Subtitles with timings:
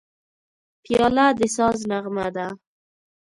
[0.83, 2.47] پیاله د ساز نغمه ده.